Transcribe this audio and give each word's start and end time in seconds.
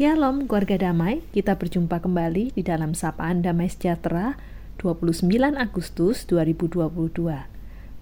Shalom 0.00 0.48
keluarga 0.48 0.88
damai, 0.88 1.20
kita 1.28 1.60
berjumpa 1.60 2.00
kembali 2.00 2.56
di 2.56 2.64
dalam 2.64 2.96
Sapaan 2.96 3.44
Damai 3.44 3.68
Sejahtera 3.68 4.32
29 4.80 5.28
Agustus 5.60 6.24
2022. 6.24 6.88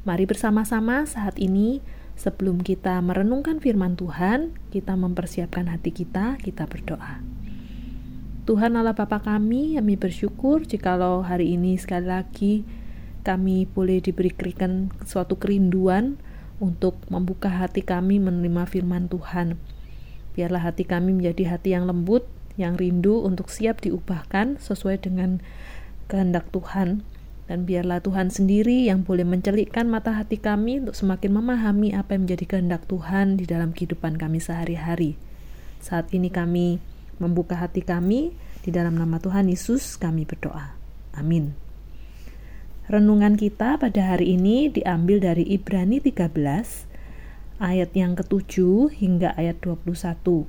Mari 0.06 0.24
bersama-sama 0.30 1.02
saat 1.10 1.34
ini 1.42 1.82
sebelum 2.14 2.62
kita 2.62 3.02
merenungkan 3.02 3.58
firman 3.58 3.98
Tuhan, 3.98 4.54
kita 4.70 4.94
mempersiapkan 4.94 5.66
hati 5.66 5.90
kita, 5.90 6.38
kita 6.38 6.70
berdoa. 6.70 7.18
Tuhan 8.46 8.78
Allah 8.78 8.94
Bapa 8.94 9.18
kami, 9.18 9.74
kami 9.74 9.98
bersyukur 9.98 10.70
jikalau 10.70 11.26
hari 11.26 11.58
ini 11.58 11.74
sekali 11.82 12.06
lagi 12.06 12.54
kami 13.26 13.66
boleh 13.66 13.98
diberikan 13.98 14.94
suatu 15.02 15.34
kerinduan 15.34 16.14
untuk 16.62 17.02
membuka 17.10 17.50
hati 17.50 17.82
kami 17.82 18.22
menerima 18.22 18.70
firman 18.70 19.10
Tuhan 19.10 19.58
Biarlah 20.38 20.70
hati 20.70 20.86
kami 20.86 21.18
menjadi 21.18 21.58
hati 21.58 21.74
yang 21.74 21.90
lembut, 21.90 22.22
yang 22.54 22.78
rindu 22.78 23.26
untuk 23.26 23.50
siap 23.50 23.82
diubahkan 23.82 24.62
sesuai 24.62 25.02
dengan 25.02 25.42
kehendak 26.06 26.46
Tuhan. 26.54 27.02
Dan 27.50 27.66
biarlah 27.66 27.98
Tuhan 27.98 28.30
sendiri 28.30 28.86
yang 28.86 29.02
boleh 29.02 29.26
mencelikkan 29.26 29.90
mata 29.90 30.14
hati 30.14 30.38
kami 30.38 30.86
untuk 30.86 30.94
semakin 30.94 31.42
memahami 31.42 31.90
apa 31.90 32.14
yang 32.14 32.30
menjadi 32.30 32.54
kehendak 32.54 32.86
Tuhan 32.86 33.34
di 33.34 33.50
dalam 33.50 33.74
kehidupan 33.74 34.14
kami 34.14 34.38
sehari-hari. 34.38 35.18
Saat 35.82 36.14
ini 36.14 36.30
kami 36.30 36.78
membuka 37.18 37.58
hati 37.58 37.82
kami, 37.82 38.30
di 38.62 38.70
dalam 38.70 38.94
nama 38.94 39.18
Tuhan 39.18 39.50
Yesus 39.50 39.98
kami 39.98 40.22
berdoa. 40.22 40.78
Amin. 41.18 41.58
Renungan 42.86 43.34
kita 43.34 43.74
pada 43.76 44.14
hari 44.14 44.38
ini 44.38 44.70
diambil 44.70 45.18
dari 45.18 45.44
Ibrani 45.50 45.98
13 45.98 46.87
ayat 47.58 47.94
yang 47.94 48.14
ketujuh 48.14 48.90
hingga 48.94 49.34
ayat 49.34 49.58
21. 49.62 50.46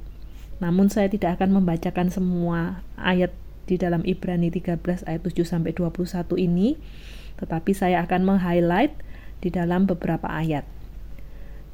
Namun 0.62 0.88
saya 0.94 1.10
tidak 1.10 1.42
akan 1.42 1.62
membacakan 1.62 2.14
semua 2.14 2.86
ayat 2.98 3.34
di 3.70 3.78
dalam 3.78 4.02
Ibrani 4.02 4.50
13 4.50 5.06
ayat 5.06 5.22
7 5.22 5.46
sampai 5.46 5.74
21 5.78 6.38
ini, 6.42 6.78
tetapi 7.38 7.72
saya 7.74 8.02
akan 8.06 8.26
meng-highlight 8.26 8.94
di 9.42 9.50
dalam 9.54 9.86
beberapa 9.86 10.26
ayat. 10.30 10.66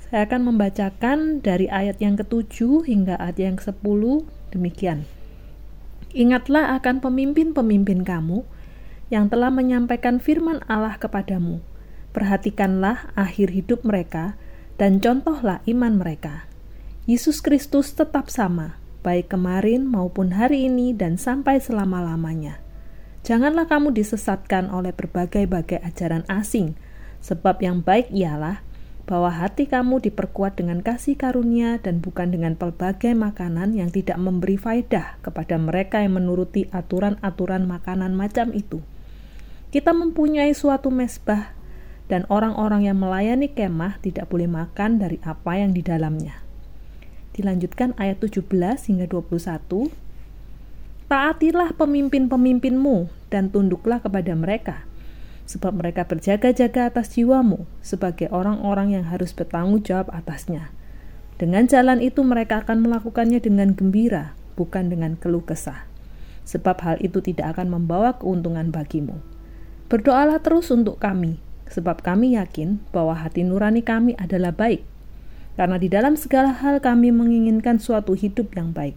Saya 0.06 0.30
akan 0.30 0.54
membacakan 0.54 1.42
dari 1.42 1.66
ayat 1.66 1.98
yang 1.98 2.14
ketujuh 2.16 2.86
hingga 2.86 3.18
ayat 3.18 3.42
yang 3.42 3.56
ke-10 3.58 4.02
demikian. 4.54 5.10
Ingatlah 6.16 6.78
akan 6.80 7.02
pemimpin-pemimpin 7.02 8.06
kamu 8.06 8.46
yang 9.10 9.28
telah 9.28 9.50
menyampaikan 9.50 10.22
firman 10.22 10.62
Allah 10.70 10.96
kepadamu. 10.96 11.60
Perhatikanlah 12.16 13.12
akhir 13.18 13.52
hidup 13.52 13.84
mereka 13.84 14.40
dan 14.76 15.00
contohlah 15.00 15.64
iman 15.66 15.96
mereka. 15.96 16.48
Yesus 17.06 17.40
Kristus 17.40 17.94
tetap 17.94 18.34
sama, 18.34 18.82
baik 19.06 19.32
kemarin 19.32 19.86
maupun 19.86 20.34
hari 20.34 20.66
ini 20.66 20.92
dan 20.92 21.22
sampai 21.22 21.62
selama-lamanya. 21.62 22.60
Janganlah 23.26 23.66
kamu 23.66 23.94
disesatkan 23.94 24.70
oleh 24.70 24.94
berbagai-bagai 24.94 25.82
ajaran 25.82 26.26
asing, 26.30 26.78
sebab 27.22 27.58
yang 27.62 27.82
baik 27.82 28.14
ialah 28.14 28.62
bahwa 29.06 29.30
hati 29.30 29.70
kamu 29.70 30.02
diperkuat 30.02 30.58
dengan 30.58 30.82
kasih 30.82 31.14
karunia 31.14 31.78
dan 31.78 32.02
bukan 32.02 32.34
dengan 32.34 32.58
pelbagai 32.58 33.14
makanan 33.14 33.78
yang 33.78 33.94
tidak 33.94 34.18
memberi 34.18 34.58
faedah 34.58 35.22
kepada 35.22 35.62
mereka 35.62 36.02
yang 36.02 36.18
menuruti 36.18 36.66
aturan-aturan 36.74 37.70
makanan 37.70 38.18
macam 38.18 38.50
itu. 38.52 38.82
Kita 39.70 39.94
mempunyai 39.94 40.54
suatu 40.58 40.90
mesbah 40.90 41.54
dan 42.06 42.24
orang-orang 42.30 42.86
yang 42.86 42.98
melayani 43.02 43.50
kemah 43.50 43.98
tidak 44.02 44.30
boleh 44.30 44.46
makan 44.46 45.02
dari 45.02 45.18
apa 45.26 45.58
yang 45.58 45.74
di 45.74 45.82
dalamnya. 45.82 46.46
Dilanjutkan 47.34 47.98
ayat 48.00 48.22
17 48.24 48.48
hingga 48.88 49.06
21. 49.10 49.92
Taatilah 51.06 51.76
pemimpin-pemimpinmu 51.78 53.12
dan 53.30 53.54
tunduklah 53.54 54.02
kepada 54.02 54.34
mereka, 54.34 54.88
sebab 55.46 55.78
mereka 55.78 56.08
berjaga-jaga 56.10 56.90
atas 56.90 57.14
jiwamu 57.14 57.70
sebagai 57.86 58.32
orang-orang 58.34 58.98
yang 58.98 59.06
harus 59.06 59.30
bertanggung 59.36 59.86
jawab 59.86 60.10
atasnya. 60.10 60.74
Dengan 61.36 61.68
jalan 61.68 62.00
itu 62.00 62.24
mereka 62.24 62.64
akan 62.64 62.82
melakukannya 62.82 63.44
dengan 63.44 63.76
gembira, 63.76 64.34
bukan 64.56 64.90
dengan 64.90 65.20
keluh 65.20 65.44
kesah. 65.44 65.86
Sebab 66.48 66.80
hal 66.82 66.98
itu 67.04 67.20
tidak 67.20 67.58
akan 67.58 67.76
membawa 67.76 68.16
keuntungan 68.16 68.72
bagimu. 68.72 69.20
Berdoalah 69.92 70.42
terus 70.42 70.72
untuk 70.74 70.98
kami, 70.98 71.38
sebab 71.70 72.02
kami 72.06 72.38
yakin 72.38 72.82
bahwa 72.94 73.18
hati 73.18 73.42
nurani 73.42 73.82
kami 73.82 74.14
adalah 74.18 74.54
baik, 74.54 74.86
karena 75.56 75.80
di 75.80 75.88
dalam 75.88 76.20
segala 76.20 76.52
hal 76.52 76.84
kami 76.84 77.10
menginginkan 77.10 77.80
suatu 77.80 78.14
hidup 78.14 78.54
yang 78.54 78.76
baik. 78.76 78.96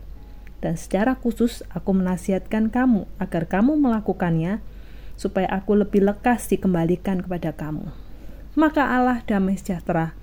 Dan 0.59 0.75
secara 0.75 1.15
khusus 1.15 1.63
aku 1.71 1.95
menasihatkan 1.95 2.75
kamu 2.75 3.07
agar 3.23 3.47
kamu 3.47 3.79
melakukannya, 3.79 4.59
supaya 5.15 5.47
aku 5.55 5.79
lebih 5.79 6.03
lekas 6.03 6.51
dikembalikan 6.51 7.23
kepada 7.23 7.55
kamu. 7.55 7.91
Maka 8.59 8.91
Allah 8.91 9.23
damai 9.23 9.55
sejahtera, 9.55 10.19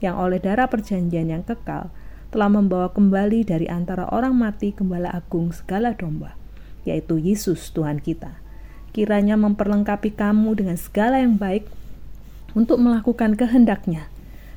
yang 0.00 0.16
oleh 0.16 0.40
darah 0.40 0.72
perjanjian 0.72 1.28
yang 1.28 1.44
kekal, 1.44 1.92
telah 2.32 2.48
membawa 2.48 2.90
kembali 2.90 3.44
dari 3.44 3.68
antara 3.68 4.08
orang 4.08 4.34
mati 4.34 4.72
gembala 4.72 5.12
agung 5.12 5.52
segala 5.52 5.92
domba, 5.92 6.32
yaitu 6.88 7.20
Yesus 7.20 7.70
Tuhan 7.76 8.00
kita. 8.00 8.40
Kiranya 8.96 9.36
memperlengkapi 9.36 10.16
kamu 10.16 10.64
dengan 10.64 10.80
segala 10.80 11.20
yang 11.20 11.36
baik 11.36 11.68
untuk 12.54 12.80
melakukan 12.80 13.34
kehendaknya 13.34 14.08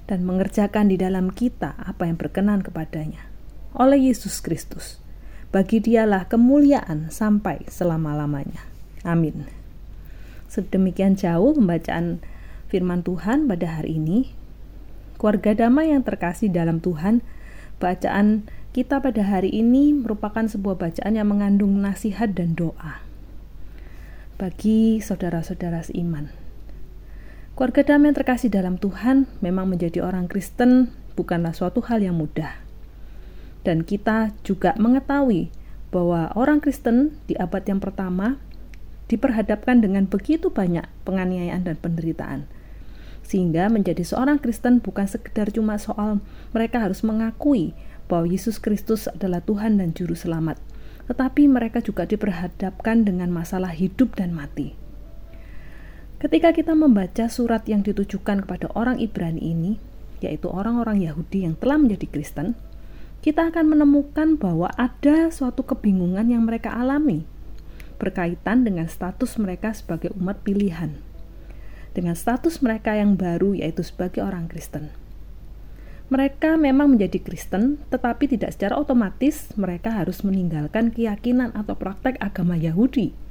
dan 0.08 0.24
mengerjakan 0.24 0.88
di 0.88 0.96
dalam 0.96 1.34
kita 1.34 1.76
apa 1.78 2.08
yang 2.08 2.16
berkenan 2.16 2.64
kepadanya. 2.64 3.28
Oleh 3.76 4.10
Yesus 4.10 4.40
Kristus, 4.40 5.02
bagi 5.52 5.84
dialah 5.84 6.26
kemuliaan 6.32 7.12
sampai 7.12 7.68
selama-lamanya. 7.68 8.64
Amin. 9.04 9.46
Sedemikian 10.48 11.20
jauh 11.20 11.54
pembacaan 11.54 12.24
firman 12.72 13.04
Tuhan 13.04 13.52
pada 13.52 13.82
hari 13.82 14.00
ini. 14.00 14.32
Keluarga 15.20 15.68
damai 15.68 15.92
yang 15.92 16.06
terkasih 16.06 16.54
dalam 16.54 16.78
Tuhan, 16.80 17.26
bacaan 17.82 18.48
kita 18.72 19.02
pada 19.02 19.26
hari 19.26 19.50
ini 19.50 19.92
merupakan 19.92 20.46
sebuah 20.46 20.78
bacaan 20.78 21.18
yang 21.18 21.34
mengandung 21.34 21.82
nasihat 21.82 22.38
dan 22.38 22.54
doa 22.54 23.02
bagi 24.38 25.02
saudara-saudara 25.02 25.82
seiman. 25.82 26.47
Keluarga 27.58 27.82
damai 27.82 28.14
yang 28.14 28.22
terkasih 28.22 28.54
dalam 28.54 28.78
Tuhan 28.78 29.26
memang 29.42 29.66
menjadi 29.66 30.06
orang 30.06 30.30
Kristen 30.30 30.94
bukanlah 31.18 31.58
suatu 31.58 31.82
hal 31.90 32.06
yang 32.06 32.14
mudah. 32.14 32.54
Dan 33.66 33.82
kita 33.82 34.30
juga 34.46 34.78
mengetahui 34.78 35.50
bahwa 35.90 36.30
orang 36.38 36.62
Kristen 36.62 37.18
di 37.26 37.34
abad 37.34 37.66
yang 37.66 37.82
pertama 37.82 38.38
diperhadapkan 39.10 39.82
dengan 39.82 40.06
begitu 40.06 40.54
banyak 40.54 40.86
penganiayaan 41.02 41.66
dan 41.66 41.82
penderitaan. 41.82 42.46
Sehingga 43.26 43.74
menjadi 43.74 44.06
seorang 44.06 44.38
Kristen 44.38 44.78
bukan 44.78 45.10
sekedar 45.10 45.50
cuma 45.50 45.82
soal 45.82 46.22
mereka 46.54 46.78
harus 46.78 47.02
mengakui 47.02 47.74
bahwa 48.06 48.30
Yesus 48.30 48.62
Kristus 48.62 49.10
adalah 49.10 49.42
Tuhan 49.42 49.82
dan 49.82 49.98
Juru 49.98 50.14
Selamat, 50.14 50.62
tetapi 51.10 51.50
mereka 51.50 51.82
juga 51.82 52.06
diperhadapkan 52.06 53.02
dengan 53.02 53.34
masalah 53.34 53.74
hidup 53.74 54.14
dan 54.14 54.38
mati. 54.38 54.87
Ketika 56.18 56.50
kita 56.50 56.74
membaca 56.74 57.30
surat 57.30 57.62
yang 57.70 57.86
ditujukan 57.86 58.42
kepada 58.42 58.74
orang 58.74 58.98
Ibrani 58.98 59.54
ini, 59.54 59.78
yaitu 60.18 60.50
orang-orang 60.50 61.06
Yahudi 61.06 61.46
yang 61.46 61.54
telah 61.54 61.78
menjadi 61.78 62.10
Kristen, 62.10 62.58
kita 63.22 63.54
akan 63.54 63.78
menemukan 63.78 64.34
bahwa 64.34 64.74
ada 64.82 65.30
suatu 65.30 65.62
kebingungan 65.62 66.26
yang 66.34 66.50
mereka 66.50 66.74
alami 66.74 67.22
berkaitan 68.02 68.66
dengan 68.66 68.90
status 68.90 69.38
mereka 69.38 69.78
sebagai 69.78 70.10
umat 70.18 70.42
pilihan, 70.42 70.98
dengan 71.94 72.18
status 72.18 72.66
mereka 72.66 72.98
yang 72.98 73.14
baru, 73.14 73.54
yaitu 73.54 73.86
sebagai 73.86 74.26
orang 74.26 74.50
Kristen. 74.50 74.90
Mereka 76.10 76.58
memang 76.58 76.98
menjadi 76.98 77.22
Kristen, 77.22 77.78
tetapi 77.94 78.26
tidak 78.26 78.58
secara 78.58 78.74
otomatis 78.82 79.54
mereka 79.54 79.94
harus 79.94 80.26
meninggalkan 80.26 80.90
keyakinan 80.90 81.54
atau 81.54 81.78
praktek 81.78 82.18
agama 82.18 82.58
Yahudi 82.58 83.27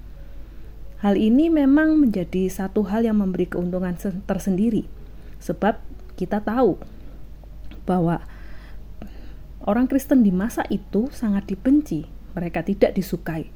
Hal 0.97 1.21
ini 1.21 1.53
memang 1.53 2.01
menjadi 2.01 2.49
satu 2.49 2.89
hal 2.89 3.05
yang 3.05 3.21
memberi 3.21 3.45
keuntungan 3.45 3.93
tersendiri, 4.25 4.89
sebab 5.37 5.77
kita 6.17 6.41
tahu 6.41 6.81
bahwa 7.85 8.25
orang 9.61 9.93
Kristen 9.93 10.25
di 10.25 10.33
masa 10.33 10.65
itu 10.73 11.13
sangat 11.13 11.53
dibenci, 11.53 12.09
mereka 12.33 12.65
tidak 12.65 12.97
disukai, 12.97 13.53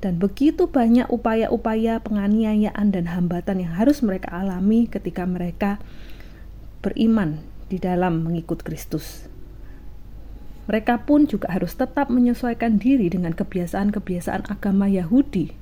dan 0.00 0.16
begitu 0.16 0.64
banyak 0.64 1.12
upaya-upaya 1.12 2.00
penganiayaan 2.00 2.88
dan 2.88 3.04
hambatan 3.04 3.68
yang 3.68 3.76
harus 3.76 4.00
mereka 4.00 4.32
alami 4.32 4.88
ketika 4.88 5.28
mereka 5.28 5.76
beriman 6.80 7.44
di 7.68 7.76
dalam 7.76 8.24
mengikut 8.24 8.64
Kristus. 8.64 9.28
Mereka 10.72 11.04
pun 11.04 11.28
juga 11.28 11.52
harus 11.52 11.76
tetap 11.76 12.08
menyesuaikan 12.08 12.80
diri 12.80 13.12
dengan 13.12 13.36
kebiasaan-kebiasaan 13.36 14.48
agama 14.48 14.88
Yahudi 14.88 15.61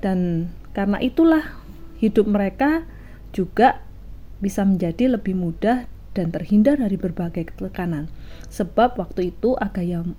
dan 0.00 0.50
karena 0.72 1.00
itulah 1.00 1.60
hidup 2.00 2.28
mereka 2.28 2.88
juga 3.30 3.84
bisa 4.40 4.64
menjadi 4.64 5.20
lebih 5.20 5.36
mudah 5.36 5.84
dan 6.16 6.34
terhindar 6.34 6.80
dari 6.80 6.98
berbagai 6.98 7.54
tekanan. 7.54 8.10
Sebab 8.50 8.98
waktu 8.98 9.30
itu 9.30 9.54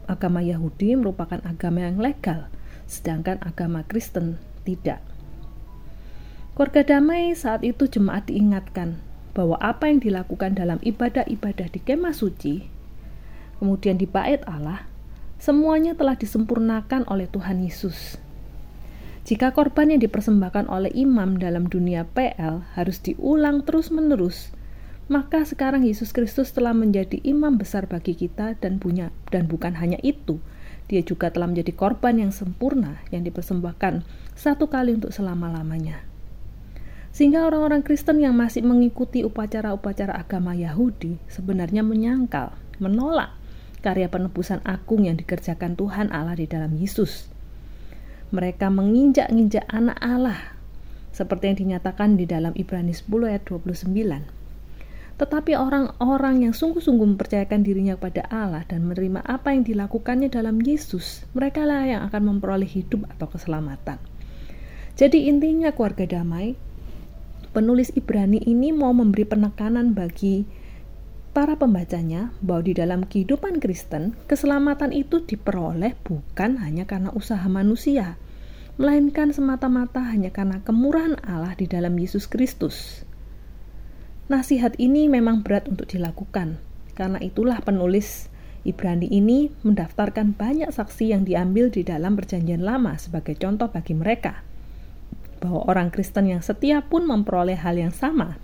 agama 0.07 0.39
Yahudi 0.39 0.95
merupakan 0.95 1.41
agama 1.43 1.83
yang 1.83 1.99
legal, 1.99 2.47
sedangkan 2.87 3.41
agama 3.43 3.83
Kristen 3.83 4.39
tidak. 4.63 5.03
Keluarga 6.55 6.85
damai 6.85 7.33
saat 7.33 7.65
itu 7.65 7.89
jemaat 7.89 8.29
diingatkan 8.29 9.01
bahwa 9.31 9.55
apa 9.63 9.87
yang 9.87 10.03
dilakukan 10.03 10.55
dalam 10.55 10.77
ibadah-ibadah 10.83 11.67
di 11.71 11.79
kemah 11.81 12.13
suci, 12.13 12.67
kemudian 13.57 13.95
di 13.95 14.05
bait 14.05 14.43
Allah, 14.45 14.85
semuanya 15.39 15.95
telah 15.95 16.19
disempurnakan 16.19 17.07
oleh 17.07 17.25
Tuhan 17.31 17.63
Yesus. 17.63 18.19
Jika 19.21 19.53
korban 19.53 19.93
yang 19.93 20.01
dipersembahkan 20.01 20.65
oleh 20.65 20.89
imam 20.97 21.37
dalam 21.37 21.69
dunia 21.69 22.09
PL 22.09 22.65
harus 22.73 22.97
diulang 23.05 23.61
terus-menerus, 23.61 24.49
maka 25.13 25.45
sekarang 25.45 25.85
Yesus 25.85 26.09
Kristus 26.09 26.49
telah 26.55 26.73
menjadi 26.73 27.21
imam 27.21 27.59
besar 27.59 27.85
bagi 27.85 28.17
kita 28.17 28.57
dan 28.57 28.81
punya 28.81 29.13
dan 29.29 29.45
bukan 29.45 29.77
hanya 29.77 30.01
itu, 30.01 30.41
dia 30.89 31.05
juga 31.05 31.29
telah 31.29 31.47
menjadi 31.47 31.71
korban 31.71 32.17
yang 32.17 32.33
sempurna 32.33 32.99
yang 33.13 33.21
dipersembahkan 33.21 34.03
satu 34.33 34.67
kali 34.67 34.97
untuk 34.97 35.13
selama-lamanya. 35.13 36.01
Sehingga 37.11 37.43
orang-orang 37.47 37.83
Kristen 37.83 38.23
yang 38.23 38.35
masih 38.35 38.63
mengikuti 38.63 39.21
upacara-upacara 39.21 40.15
agama 40.15 40.55
Yahudi 40.55 41.19
sebenarnya 41.27 41.83
menyangkal, 41.83 42.55
menolak 42.79 43.35
karya 43.83 44.07
penebusan 44.07 44.63
agung 44.63 45.07
yang 45.07 45.19
dikerjakan 45.19 45.75
Tuhan 45.75 46.11
Allah 46.11 46.39
di 46.39 46.47
dalam 46.47 46.71
Yesus. 46.75 47.30
Mereka 48.31 48.71
menginjak-injak 48.71 49.67
anak 49.67 49.99
Allah, 49.99 50.55
seperti 51.11 51.51
yang 51.51 51.57
dinyatakan 51.67 52.15
di 52.15 52.23
dalam 52.23 52.55
Ibrani 52.55 52.95
10 52.95 53.11
ayat 53.27 53.43
29. 53.43 53.91
Tetapi 55.19 55.51
orang-orang 55.53 56.47
yang 56.47 56.53
sungguh-sungguh 56.55 57.13
mempercayakan 57.13 57.61
dirinya 57.61 57.93
kepada 57.99 58.25
Allah 58.31 58.65
dan 58.65 58.87
menerima 58.87 59.21
apa 59.21 59.53
yang 59.53 59.67
dilakukannya 59.67 60.31
dalam 60.31 60.63
Yesus, 60.63 61.27
mereka 61.37 61.61
lah 61.67 61.85
yang 61.85 62.01
akan 62.09 62.31
memperoleh 62.31 62.65
hidup 62.65 63.05
atau 63.11 63.29
keselamatan. 63.29 64.01
Jadi 64.95 65.29
intinya 65.29 65.69
keluarga 65.75 66.07
damai, 66.07 66.55
penulis 67.51 67.91
Ibrani 67.93 68.41
ini 68.47 68.71
mau 68.71 68.95
memberi 68.95 69.27
penekanan 69.27 69.91
bagi 69.91 70.47
para 71.31 71.55
pembacanya 71.55 72.35
bahwa 72.43 72.67
di 72.67 72.73
dalam 72.75 73.07
kehidupan 73.07 73.63
Kristen, 73.63 74.19
keselamatan 74.27 74.91
itu 74.91 75.23
diperoleh 75.23 75.95
bukan 76.03 76.59
hanya 76.59 76.83
karena 76.83 77.11
usaha 77.15 77.43
manusia, 77.47 78.19
melainkan 78.75 79.31
semata-mata 79.31 80.03
hanya 80.11 80.31
karena 80.35 80.59
kemurahan 80.63 81.15
Allah 81.23 81.55
di 81.55 81.71
dalam 81.71 81.95
Yesus 81.95 82.27
Kristus. 82.27 83.07
Nasihat 84.27 84.75
ini 84.79 85.07
memang 85.07 85.43
berat 85.43 85.71
untuk 85.71 85.87
dilakukan, 85.87 86.59
karena 86.95 87.19
itulah 87.23 87.59
penulis 87.63 88.31
Ibrani 88.61 89.09
ini 89.09 89.49
mendaftarkan 89.65 90.37
banyak 90.37 90.69
saksi 90.69 91.17
yang 91.17 91.25
diambil 91.25 91.73
di 91.73 91.81
dalam 91.81 92.13
Perjanjian 92.13 92.61
Lama 92.61 92.93
sebagai 93.01 93.33
contoh 93.39 93.73
bagi 93.73 93.97
mereka. 93.97 94.45
Bahwa 95.41 95.65
orang 95.65 95.89
Kristen 95.89 96.29
yang 96.29 96.45
setia 96.45 96.85
pun 96.85 97.09
memperoleh 97.09 97.57
hal 97.57 97.81
yang 97.81 97.89
sama 97.89 98.37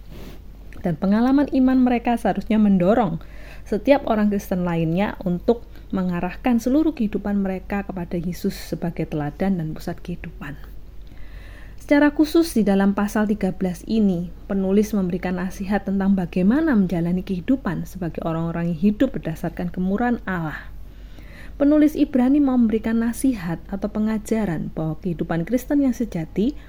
dan 0.82 0.98
pengalaman 0.98 1.50
iman 1.52 1.80
mereka 1.82 2.18
seharusnya 2.18 2.62
mendorong 2.62 3.22
setiap 3.68 4.08
orang 4.08 4.32
Kristen 4.32 4.64
lainnya 4.64 5.20
untuk 5.28 5.68
mengarahkan 5.92 6.60
seluruh 6.60 6.96
kehidupan 6.96 7.44
mereka 7.44 7.84
kepada 7.84 8.16
Yesus 8.16 8.56
sebagai 8.56 9.08
teladan 9.08 9.60
dan 9.60 9.76
pusat 9.76 10.00
kehidupan. 10.00 10.56
Secara 11.88 12.12
khusus 12.12 12.52
di 12.52 12.68
dalam 12.68 12.92
pasal 12.92 13.32
13 13.32 13.56
ini, 13.88 14.28
penulis 14.52 14.92
memberikan 14.92 15.40
nasihat 15.40 15.88
tentang 15.88 16.20
bagaimana 16.20 16.76
menjalani 16.76 17.24
kehidupan 17.24 17.88
sebagai 17.88 18.20
orang-orang 18.28 18.76
yang 18.76 18.80
hidup 18.92 19.16
berdasarkan 19.16 19.72
kemurahan 19.72 20.20
Allah. 20.28 20.68
Penulis 21.56 21.96
Ibrani 21.96 22.44
memberikan 22.44 23.00
nasihat 23.00 23.64
atau 23.72 23.88
pengajaran 23.88 24.70
bahwa 24.76 25.00
kehidupan 25.00 25.48
Kristen 25.48 25.80
yang 25.80 25.96
sejati 25.96 26.60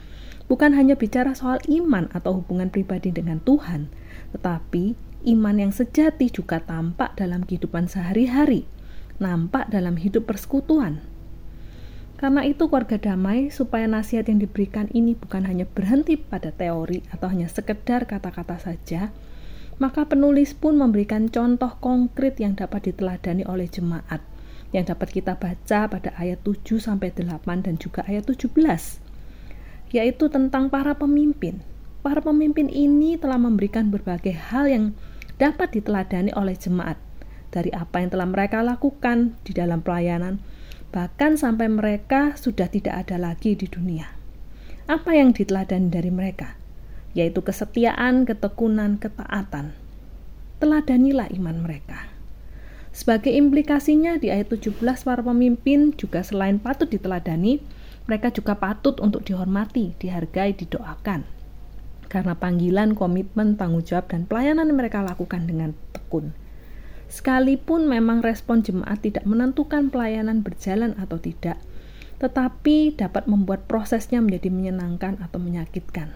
bukan 0.48 0.72
hanya 0.74 0.96
bicara 0.96 1.36
soal 1.36 1.60
iman 1.68 2.08
atau 2.16 2.40
hubungan 2.40 2.72
pribadi 2.72 3.12
dengan 3.12 3.38
Tuhan, 3.44 3.92
tetapi 4.32 4.96
iman 5.28 5.56
yang 5.60 5.72
sejati 5.72 6.32
juga 6.32 6.64
tampak 6.64 7.14
dalam 7.20 7.44
kehidupan 7.44 7.86
sehari-hari, 7.86 8.64
nampak 9.20 9.68
dalam 9.68 10.00
hidup 10.00 10.24
persekutuan. 10.24 11.04
Karena 12.18 12.42
itu 12.42 12.66
keluarga 12.66 12.98
damai 12.98 13.46
supaya 13.54 13.86
nasihat 13.86 14.26
yang 14.26 14.42
diberikan 14.42 14.90
ini 14.90 15.14
bukan 15.14 15.46
hanya 15.46 15.70
berhenti 15.70 16.18
pada 16.18 16.50
teori 16.50 17.06
atau 17.14 17.30
hanya 17.30 17.46
sekedar 17.46 18.10
kata-kata 18.10 18.58
saja, 18.58 19.14
maka 19.78 20.02
penulis 20.10 20.50
pun 20.58 20.74
memberikan 20.74 21.30
contoh 21.30 21.78
konkret 21.78 22.42
yang 22.42 22.58
dapat 22.58 22.90
diteladani 22.90 23.46
oleh 23.46 23.70
jemaat 23.70 24.18
yang 24.68 24.84
dapat 24.84 25.08
kita 25.16 25.38
baca 25.38 25.88
pada 25.88 26.12
ayat 26.20 26.44
7 26.44 26.76
sampai 26.76 27.08
8 27.14 27.40
dan 27.64 27.80
juga 27.80 28.04
ayat 28.04 28.28
17 28.28 29.07
yaitu 29.90 30.29
tentang 30.29 30.69
para 30.69 30.96
pemimpin 30.96 31.61
para 32.08 32.23
pemimpin 32.23 32.70
ini 32.70 33.19
telah 33.19 33.37
memberikan 33.37 33.90
berbagai 33.90 34.32
hal 34.32 34.64
yang 34.70 34.85
dapat 35.37 35.76
diteladani 35.76 36.32
oleh 36.35 36.56
jemaat 36.56 36.96
dari 37.52 37.73
apa 37.73 38.00
yang 38.00 38.11
telah 38.12 38.29
mereka 38.29 38.61
lakukan 38.61 39.37
di 39.44 39.52
dalam 39.56 39.81
pelayanan, 39.81 40.40
bahkan 40.93 41.37
sampai 41.37 41.69
mereka 41.69 42.37
sudah 42.37 42.69
tidak 42.69 43.06
ada 43.06 43.17
lagi 43.17 43.56
di 43.56 43.69
dunia. 43.69 44.08
Apa 44.88 45.17
yang 45.17 45.37
diteladani 45.37 45.88
dari 45.93 46.08
mereka? 46.08 46.56
Yaitu 47.12 47.44
kesetiaan, 47.44 48.25
ketekunan, 48.29 48.96
ketaatan. 49.00 49.76
Teladanilah 50.61 51.29
iman 51.37 51.56
mereka. 51.61 52.08
Sebagai 52.93 53.31
implikasinya 53.31 54.19
di 54.19 54.32
ayat 54.32 54.50
17 54.50 54.81
para 54.81 55.23
pemimpin 55.23 55.94
juga 55.94 56.25
selain 56.25 56.58
patut 56.58 56.88
diteladani, 56.91 57.62
mereka 58.08 58.32
juga 58.32 58.56
patut 58.56 58.96
untuk 59.05 59.22
dihormati, 59.22 59.93
dihargai, 60.00 60.56
didoakan 60.56 61.38
karena 62.08 62.34
panggilan, 62.34 62.96
komitmen, 62.96 63.60
tanggung 63.60 63.84
jawab, 63.84 64.08
dan 64.08 64.25
pelayanan 64.25 64.72
mereka 64.72 65.05
lakukan 65.05 65.44
dengan 65.44 65.76
tekun. 65.93 66.32
Sekalipun 67.08 67.88
memang 67.88 68.25
respon 68.25 68.64
jemaat 68.64 69.00
tidak 69.05 69.25
menentukan 69.28 69.93
pelayanan 69.93 70.40
berjalan 70.40 70.96
atau 70.96 71.20
tidak, 71.20 71.60
tetapi 72.20 72.96
dapat 72.96 73.28
membuat 73.28 73.69
prosesnya 73.69 74.25
menjadi 74.25 74.49
menyenangkan 74.52 75.20
atau 75.20 75.40
menyakitkan. 75.40 76.12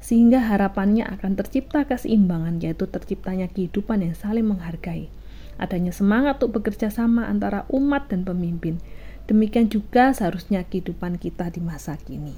Sehingga 0.00 0.40
harapannya 0.40 1.04
akan 1.04 1.36
tercipta 1.36 1.84
keseimbangan, 1.84 2.60
yaitu 2.64 2.88
terciptanya 2.88 3.52
kehidupan 3.52 4.00
yang 4.00 4.16
saling 4.16 4.48
menghargai. 4.48 5.12
Adanya 5.60 5.92
semangat 5.92 6.40
untuk 6.40 6.64
bekerja 6.64 6.88
sama 6.88 7.28
antara 7.28 7.68
umat 7.68 8.08
dan 8.08 8.24
pemimpin. 8.24 8.80
Demikian 9.30 9.70
juga 9.70 10.10
seharusnya 10.10 10.66
kehidupan 10.66 11.14
kita 11.14 11.54
di 11.54 11.62
masa 11.62 11.94
kini. 11.94 12.34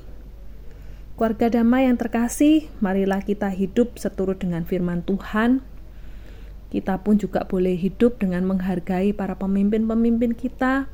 Keluarga 1.17 1.49
damai 1.49 1.89
yang 1.89 1.97
terkasih, 1.97 2.69
marilah 2.85 3.25
kita 3.25 3.49
hidup 3.49 3.97
seturut 3.97 4.37
dengan 4.37 4.69
firman 4.69 5.01
Tuhan. 5.01 5.65
Kita 6.69 7.01
pun 7.01 7.17
juga 7.17 7.49
boleh 7.49 7.81
hidup 7.81 8.21
dengan 8.21 8.45
menghargai 8.45 9.17
para 9.17 9.41
pemimpin-pemimpin 9.41 10.37
kita. 10.37 10.93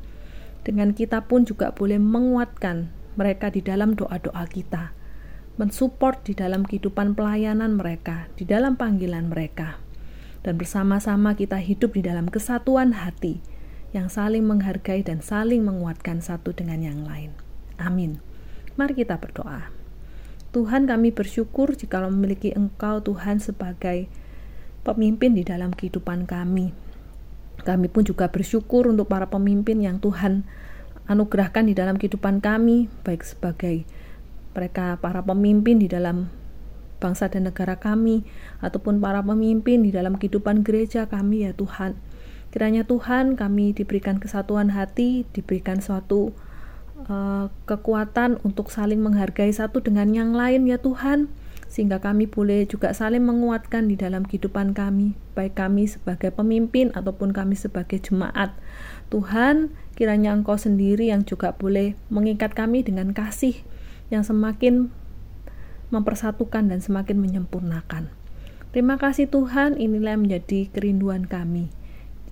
Dengan 0.63 0.95
kita 0.95 1.27
pun 1.27 1.43
juga 1.43 1.75
boleh 1.75 1.99
menguatkan 1.99 2.87
mereka 3.19 3.51
di 3.51 3.59
dalam 3.59 3.91
doa-doa 3.99 4.47
kita. 4.47 4.95
Mensupport 5.59 6.23
di 6.23 6.31
dalam 6.31 6.63
kehidupan 6.63 7.11
pelayanan 7.11 7.75
mereka, 7.75 8.31
di 8.39 8.47
dalam 8.47 8.79
panggilan 8.79 9.27
mereka. 9.27 9.83
Dan 10.47 10.55
bersama-sama 10.55 11.35
kita 11.35 11.59
hidup 11.59 11.91
di 11.91 12.07
dalam 12.07 12.31
kesatuan 12.31 12.95
hati 12.95 13.58
yang 13.95 14.07
saling 14.07 14.45
menghargai 14.45 15.01
dan 15.01 15.21
saling 15.23 15.65
menguatkan 15.65 16.21
satu 16.21 16.53
dengan 16.53 16.81
yang 16.85 17.01
lain. 17.05 17.33
Amin. 17.81 18.21
Mari 18.77 18.93
kita 18.93 19.17
berdoa. 19.17 19.73
Tuhan 20.49 20.89
kami 20.89 21.13
bersyukur 21.13 21.77
jika 21.77 22.01
memiliki 22.09 22.53
Engkau 22.57 23.01
Tuhan 23.05 23.37
sebagai 23.37 24.09
pemimpin 24.81 25.37
di 25.37 25.45
dalam 25.45 25.69
kehidupan 25.73 26.25
kami. 26.25 26.73
Kami 27.61 27.87
pun 27.91 28.01
juga 28.07 28.31
bersyukur 28.31 28.89
untuk 28.89 29.11
para 29.11 29.29
pemimpin 29.29 29.83
yang 29.83 30.01
Tuhan 30.01 30.47
anugerahkan 31.09 31.65
di 31.65 31.73
dalam 31.73 31.97
kehidupan 31.97 32.39
kami, 32.39 32.85
baik 33.01 33.25
sebagai 33.25 33.85
mereka 34.53 34.97
para 35.01 35.25
pemimpin 35.25 35.81
di 35.81 35.89
dalam 35.89 36.29
bangsa 37.01 37.29
dan 37.29 37.49
negara 37.49 37.77
kami, 37.81 38.25
ataupun 38.61 39.01
para 39.01 39.21
pemimpin 39.25 39.81
di 39.81 39.89
dalam 39.89 40.17
kehidupan 40.17 40.61
gereja 40.61 41.09
kami 41.09 41.49
ya 41.49 41.51
Tuhan. 41.57 41.97
Kiranya 42.49 42.85
Tuhan 42.85 43.37
kami 43.37 43.77
diberikan 43.77 44.17
kesatuan 44.17 44.73
hati, 44.73 45.25
diberikan 45.33 45.81
suatu 45.81 46.33
uh, 47.05 47.53
kekuatan 47.69 48.41
untuk 48.41 48.73
saling 48.73 48.99
menghargai 49.01 49.53
satu 49.53 49.81
dengan 49.81 50.09
yang 50.13 50.33
lain 50.33 50.65
ya 50.65 50.81
Tuhan. 50.81 51.29
Sehingga 51.69 52.01
kami 52.01 52.25
boleh 52.25 52.65
juga 52.65 52.97
saling 52.97 53.21
menguatkan 53.21 53.85
di 53.85 53.93
dalam 53.93 54.25
kehidupan 54.25 54.73
kami 54.73 55.13
baik 55.39 55.55
kami 55.55 55.87
sebagai 55.87 56.35
pemimpin 56.35 56.91
ataupun 56.91 57.31
kami 57.31 57.55
sebagai 57.55 58.03
jemaat. 58.03 58.51
Tuhan 59.07 59.71
kiranya 59.95 60.35
Engkau 60.35 60.59
sendiri 60.59 61.07
yang 61.07 61.23
juga 61.23 61.55
boleh 61.55 61.95
mengikat 62.11 62.51
kami 62.51 62.83
dengan 62.83 63.15
kasih 63.15 63.55
yang 64.11 64.27
semakin 64.27 64.91
mempersatukan 65.95 66.67
dan 66.67 66.83
semakin 66.83 67.23
menyempurnakan. 67.23 68.11
Terima 68.75 68.99
kasih 68.99 69.31
Tuhan, 69.31 69.79
inilah 69.79 70.19
yang 70.19 70.27
menjadi 70.27 70.67
kerinduan 70.75 71.25
kami. 71.25 71.71